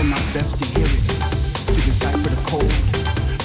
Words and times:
trying 0.00 0.10
my 0.10 0.32
best 0.32 0.56
to 0.56 0.64
hear 0.78 0.88
it, 0.88 1.04
to 1.68 1.80
decipher 1.84 2.28
the 2.28 2.40
code. 2.48 2.72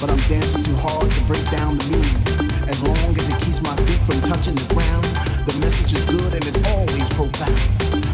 But 0.00 0.08
I'm 0.08 0.22
dancing 0.28 0.64
too 0.64 0.76
hard 0.80 1.08
to 1.10 1.20
break 1.28 1.44
down 1.52 1.76
the 1.76 1.84
meaning. 1.92 2.22
As 2.68 2.80
long 2.82 3.12
as 3.16 3.28
it 3.28 3.36
keeps 3.44 3.60
my 3.60 3.76
feet 3.84 4.00
from 4.08 4.20
touching 4.24 4.56
the 4.56 4.68
ground, 4.72 5.04
the 5.44 5.52
message 5.60 5.92
is 5.92 6.04
good 6.04 6.32
and 6.32 6.44
it's 6.44 6.60
always 6.72 7.06
profound. 7.12 7.60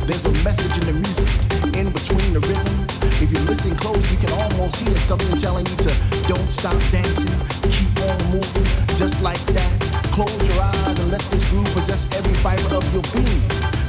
There's 0.06 0.26
a 0.26 0.34
message 0.42 0.74
in 0.82 0.84
the 0.90 0.96
music, 0.98 1.30
in 1.78 1.90
between 1.90 2.34
the 2.34 2.42
rhythm. 2.42 2.74
If 3.22 3.30
you 3.30 3.38
listen 3.46 3.74
close, 3.78 4.02
you 4.10 4.18
can 4.18 4.32
almost 4.34 4.82
hear 4.82 4.96
something 4.98 5.38
telling 5.38 5.66
you 5.66 5.78
to 5.86 5.92
don't 6.26 6.50
stop 6.50 6.78
dancing, 6.90 7.30
keep 7.70 7.94
on 8.10 8.18
moving, 8.34 8.66
just 8.98 9.22
like 9.22 9.42
that. 9.54 9.70
Close 10.10 10.34
your 10.42 10.58
eyes 10.62 10.98
and 10.98 11.10
let 11.10 11.22
this 11.30 11.46
groove 11.50 11.70
possess 11.70 12.10
every 12.18 12.34
fiber 12.42 12.74
of 12.74 12.86
your 12.90 13.06
being. 13.14 13.42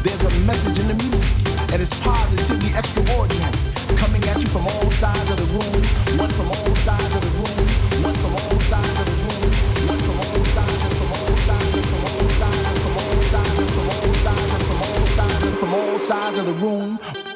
There's 0.05 0.21
a 0.21 0.33
message 0.45 0.77
in 0.77 0.87
the 0.93 0.97
music, 1.09 1.33
and 1.73 1.81
it's 1.81 1.93
positively 2.01 2.69
extraordinary. 2.77 3.72
Coming 3.97 4.23
at 4.23 4.41
you 4.41 4.47
from 4.47 4.65
all 4.65 4.91
sides 4.91 5.29
of 5.29 5.37
the 5.37 5.47
room, 5.51 5.83
one 6.19 6.29
from 6.29 6.47
all 6.47 6.75
sides 6.75 7.15
of 7.15 7.21
the 7.21 7.31
room, 7.39 7.67
one 8.03 8.15
from 8.15 8.33
all 8.33 8.59
sides 8.71 8.99
of 8.99 9.05
the 9.05 9.15
room, 9.23 9.51
one 9.87 9.99
from 9.99 10.17
all 10.19 10.45
sides 10.55 10.93
from 10.97 11.11
all 11.11 11.35
sides 11.47 11.83
from 11.91 12.03
all 12.07 12.27
sides 12.39 12.79
from 12.81 12.93
all 12.97 14.13
sides 14.23 14.63
from 14.63 14.77
all 14.79 15.05
sides 15.05 15.59
from 15.59 15.73
all 15.73 15.97
sides 15.97 16.37
of 16.37 16.45
the 16.45 16.53
room. 16.53 17.32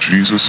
Jesus. 0.00 0.48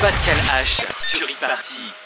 Pascal 0.00 0.36
H 0.36 0.84
sur 1.02 1.26
e-party. 1.26 2.05